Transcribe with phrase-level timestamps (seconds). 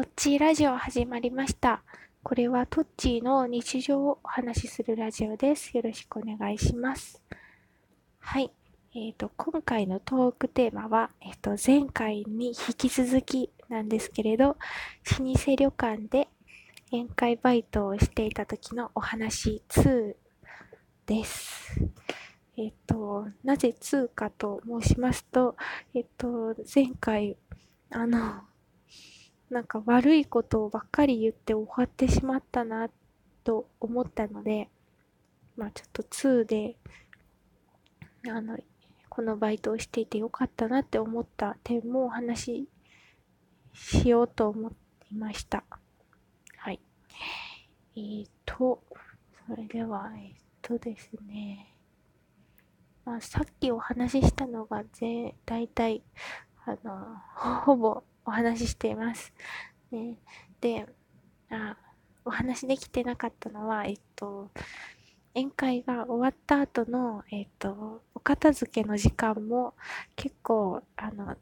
[0.00, 1.82] トッチーラジオ始まりました。
[2.22, 5.76] これはトッチーの日常をお話しするラジオです。
[5.76, 7.22] よろしくお願いします。
[8.18, 8.50] はい。
[8.94, 14.56] えっ、ー、と、今回のトークテーマは、えっ、ー、と、前回に引き続きなんですけれど、
[15.18, 16.28] 老舗旅館で
[16.92, 20.14] 宴会バイトをしていた時のお話2
[21.04, 21.78] です。
[22.56, 25.56] えっ、ー、と、なぜ2かと申しますと、
[25.92, 27.36] えっ、と、前回、
[27.90, 28.44] あの、
[29.50, 32.88] なんか悪いことばっかり言って終わってしまったな
[33.42, 34.68] と思ったので、
[35.56, 36.76] まあちょっと2で、
[38.28, 38.56] あの、
[39.08, 42.66] このバイトをしていてよかったなって思った点もお話
[43.74, 44.70] ししようと思
[45.10, 45.64] いました。
[46.56, 46.80] はい。
[47.96, 48.82] えーと、
[49.48, 51.74] それでは、えっ、とですね。
[53.04, 56.02] まあ、さっきお話ししたのがぜ、大体、
[56.70, 59.32] あの、ほぼお話ししています。
[59.90, 60.16] ね、
[60.60, 60.86] で
[61.50, 61.76] あ、
[62.24, 64.50] お話できてなかったのは、えっと、
[65.34, 69.74] 宴会が終わった後の、えっと、お片付けの時間も
[70.16, 71.36] 結構、あの、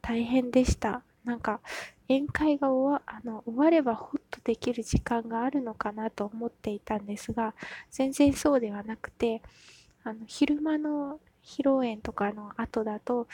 [0.00, 1.02] 大変でした。
[1.24, 1.60] なんか、
[2.08, 7.54] 宴会が終わあの終わればホッとできる時間があるのかなと思っていたんですが、
[7.90, 9.42] 全然そうではなくて、
[10.02, 13.28] あの昼間の披露宴とかの後だと、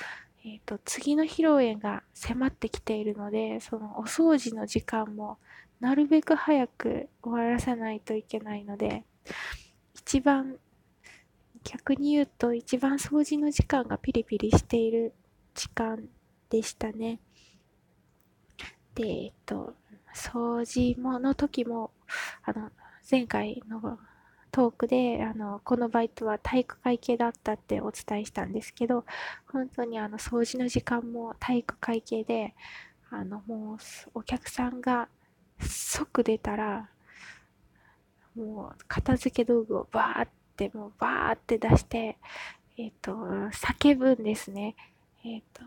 [0.46, 5.38] えーと、次の披露宴が迫ってきているのでそのお掃除の時間も
[5.80, 9.04] なるべく早く終わらさないといけないので
[9.94, 10.56] 一番
[11.64, 15.12] 逆に言うと一番掃除の時間がピリピリしている
[15.52, 16.08] 時間
[16.48, 17.18] でしたね。
[18.94, 19.74] で、えっと、
[20.14, 21.90] 掃除もの時も、
[22.44, 22.70] あの、
[23.10, 23.98] 前回の
[24.56, 29.04] トークで、あの、このバイトは体育会系だったってお伝えしたんですけど、
[29.52, 32.54] 本当にあの、掃除の時間も体育会系で、
[33.10, 33.78] あの、もう、
[34.14, 35.10] お客さんが
[35.60, 36.88] 即出たら、
[38.34, 42.16] もう、片付け道具をバーって、もうバーって出して、
[42.78, 44.74] えっ、ー、と、叫ぶんですね。
[45.22, 45.64] えっ、ー、と、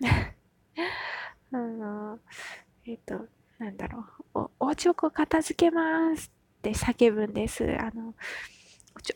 [1.56, 2.18] あの、
[2.86, 3.28] えっ、ー、と、
[3.60, 4.04] なんだろ
[4.34, 6.35] う、お、おちょこ片付けます
[6.70, 7.64] って叫ぶんです。
[7.78, 8.14] あの、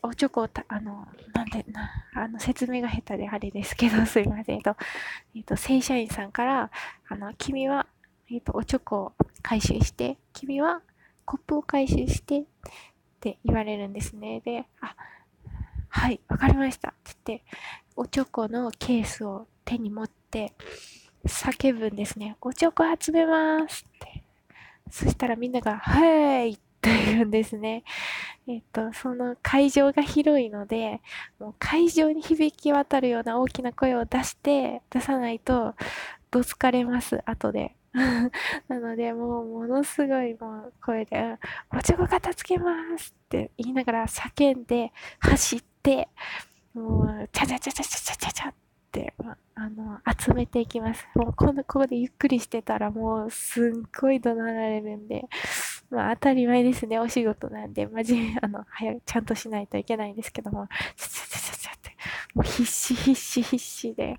[0.03, 4.57] おちょこた、あの、なんで、な、あの、説明が下手であれですけど、 すいません。
[4.57, 4.77] えっと、
[5.35, 6.71] えっと、正社員さんから、
[7.09, 7.87] あの、君は、
[8.31, 10.83] えっと、おちょこを回収して、君は
[11.25, 12.45] コップを回収して、っ
[13.21, 14.41] て言われるんですね。
[14.41, 14.95] で、あ、
[15.89, 16.91] はい、わかりました。
[16.91, 17.45] って言って、
[17.97, 20.55] おちょこのケースを手に持って、
[21.25, 22.37] 叫ぶんですね。
[22.41, 24.25] おちょこ集めますって。
[24.91, 27.85] そしたらみんなが、はいってというんですね。
[28.47, 31.01] えっと、その会場が広いので、
[31.39, 35.75] もう会場に響き渡るような大きな声を出して、出さないと、
[36.31, 37.77] どつかれます、後で。
[38.69, 41.37] なので、もう、ものすごい、もう、声で、
[41.73, 46.09] おちょこ片付けますって言いながら叫んで、走って、
[46.73, 48.55] もう、ちゃちゃちゃちゃちゃちゃちゃっ
[48.93, 49.13] て、
[49.57, 51.07] あの、集めていきます。
[51.17, 55.25] もう、こ度ここでゆっくりしてたら、もう、すっごい怒鳴られるんで、
[55.91, 56.99] まあ、当たり前ですね。
[56.99, 61.97] お仕事なんで、真面目、あの、早く、ちゃんとしないといけないんですけども、ちゃちゃちゃちゃって、
[62.35, 64.19] もう必死必死必死で、で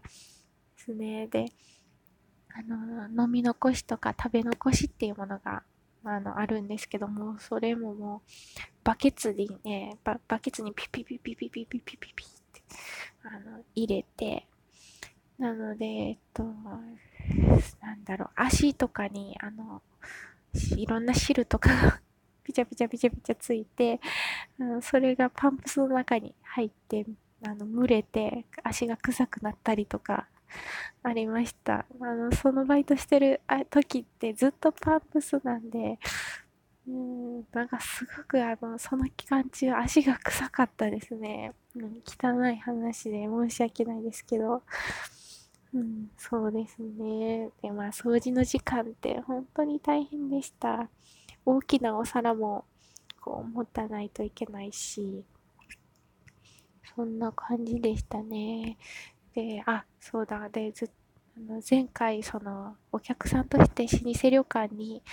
[0.77, 1.27] すね。
[1.27, 1.45] で、
[2.53, 5.63] あの、飲み残しとか食べ残しっていうものが、
[6.03, 8.29] あの、あるんですけども、それももう、
[8.83, 12.61] バケツにね、ババケツにピピピピピピピピピピって、
[13.23, 14.47] あの、入れて、
[15.37, 19.81] なので、えっと、なんだろう、足とかに、あの、
[20.75, 22.01] いろんな汁とかが
[22.43, 23.99] ピチャピチャピチャピチャついて、
[24.59, 27.05] うん、それがパンプスの中に入って、
[27.45, 30.27] あの、蒸れて足が臭くなったりとか
[31.03, 31.85] ありました。
[32.01, 35.99] あの、そのバイトしてる時ってずっとパンプスなんで、
[36.87, 41.53] うん、なんかすごくあの、その期間中足が臭かったですね。
[41.75, 44.63] うん、汚い話で申し訳ないですけど。
[45.73, 47.49] うん、そうですね。
[47.61, 50.89] で、まあ、掃除の時間って本当に大変でした。
[51.45, 52.65] 大きなお皿も、
[53.21, 55.23] こう、持たないといけないし、
[56.95, 58.77] そんな感じでしたね。
[59.35, 60.89] で、あ、そうだ、で、ず
[61.37, 65.03] あの前回、その、お客さんとして老舗旅館に、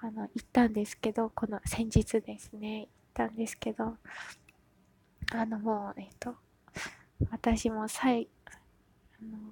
[0.00, 3.96] あの、行ったんですけど、この先日ですね、行ったんですけど、
[5.32, 6.34] あの、もう、えっと、
[7.30, 8.28] 私も最、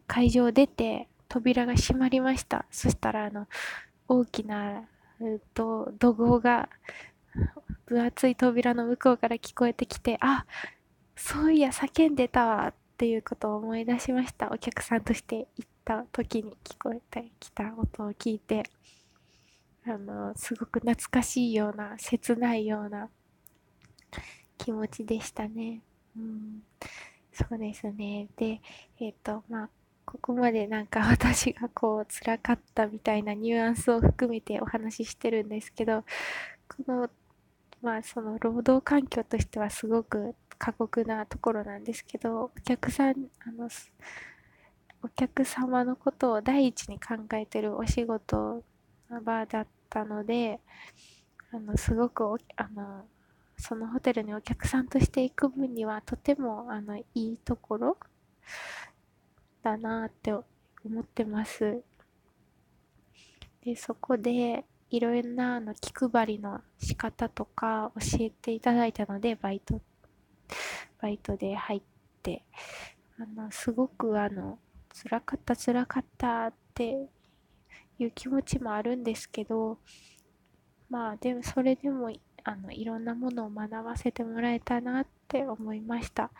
[0.06, 2.66] 会場出て、扉が閉まりました。
[2.70, 3.46] そしたら、あの、
[4.08, 4.88] 大きな、
[5.20, 6.68] えっと、怒号が、
[7.86, 10.46] 分厚い扉の向こうから聞こえてきて、あ、
[11.16, 14.50] そういや、叫んでたわっていうことを思い出しました。
[14.52, 18.64] お客さんとして行った時に聞こえてきた音を聞いて。
[19.84, 23.08] あの、すごく懐かしいような、切ないような
[24.56, 25.80] 気持ちでしたね。
[26.16, 26.62] うん、
[27.32, 28.28] そうですね。
[28.36, 28.60] で、
[29.00, 29.70] えっ、ー、と、まあ、
[30.04, 36.04] ここまでなんか 私がこう辛かったみたいなニュアンスを含めてお話ししてるんですけど、
[36.68, 37.10] この、
[37.82, 43.68] まあその労働環境としてはすごく過酷なところなんですけど、お客さん、あの、
[45.02, 48.62] お客様のことを第一に考えてるお仕事
[49.10, 50.60] の場だったので、
[51.52, 52.24] あの、すごく
[52.56, 53.06] あの、
[53.62, 57.96] そのホテルにお客さんとして行く分にはとてもあのいいところ
[59.62, 60.42] だなって思
[61.00, 61.80] ってます。
[63.64, 69.80] で、そこでいろんなあの気配りの仕方とか教えていただいたので、バイト、
[71.00, 71.82] バイトで入っ
[72.20, 72.42] て、
[73.16, 74.58] あの、すごくあの、
[74.92, 77.06] 辛かった辛かったって
[78.00, 79.78] いう気持ちもあるんですけど、
[80.90, 82.10] まあでもそれでも
[82.44, 86.30] あのいろんなものを学ばせてもらえたなって思いました。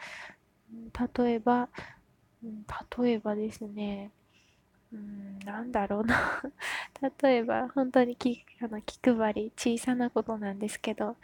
[1.17, 1.69] 例えば、
[2.99, 4.11] 例えばですね、
[4.93, 6.43] うん、なんだろうな
[7.23, 11.17] 例えば、本当に気あの気配り、小さなことなんですけど、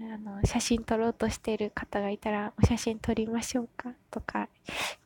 [0.00, 4.48] あの写真撮ろうとしている方がいたら、お写真撮りましょうかとか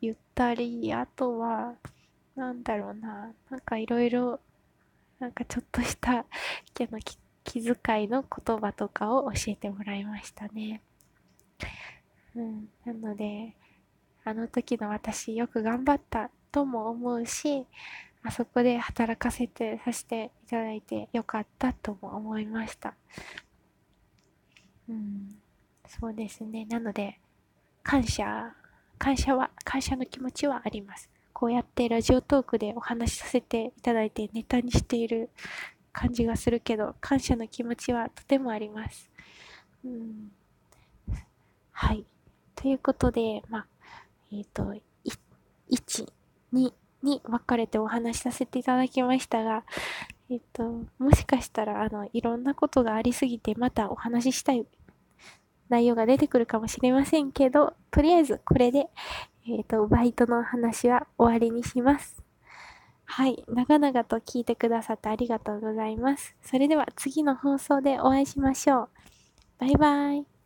[0.00, 1.74] 言ったり、あとは、
[2.36, 4.40] なんだろうな、なんかいろいろ、
[5.18, 6.24] なんかちょっとしたあ
[6.78, 6.98] の
[7.44, 10.82] 気遣いの言葉とかを教えてもらいましたね。
[12.34, 13.54] うん、なので、
[14.24, 17.66] あの時の私よく頑張ったとも思うし、
[18.22, 22.94] あそこで働かせてさせていただいてよかったとも思いました。
[24.88, 25.36] うん、
[25.88, 26.64] そうですね。
[26.66, 27.18] なので、
[27.82, 28.54] 感謝、
[28.98, 31.10] 感謝は、感謝の気持ちはあります。
[31.32, 35.30] こうやってラジオトークでお話しさせていただいてネタにしている
[35.92, 39.10] 感じがするけど、感謝の気持ちはとてもあります。
[39.84, 40.32] うん、
[41.72, 42.04] はい。
[42.54, 43.66] ということで、まあ、
[44.32, 44.74] えっ、ー、と、
[45.70, 46.08] 1、
[46.52, 46.72] 2
[47.02, 49.64] に分かれてお話しさせていただきましたが、
[50.30, 50.62] えっ、ー、と、
[50.98, 54.66] もしかしたら、あの、いろんなことがありすぎて、またお話ししたい
[55.68, 58.88] 内容が出てくるかもしれませんけど、とりあえずこれで、
[59.46, 62.22] えっ、ー、と、バイトの話は終わりにします。
[63.14, 63.44] はい。
[63.46, 66.34] 長々と聞いてくださってありがとうございます。
[66.42, 68.88] それでは次の放送でお会いしましょう。
[69.58, 70.41] バイバイ。